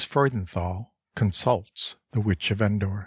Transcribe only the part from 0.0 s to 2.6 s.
FREUDENTHAL CONSULTS THE WITCH OF